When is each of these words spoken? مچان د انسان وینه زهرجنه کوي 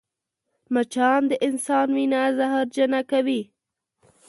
مچان 0.73 1.21
د 1.29 1.31
انسان 1.47 1.87
وینه 1.95 2.21
زهرجنه 2.37 2.99
کوي 3.11 3.41